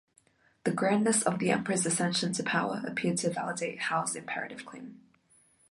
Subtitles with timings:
[0.63, 4.99] The grandness of the emperor's ascension to power appeared to validate Howell's imperative claim.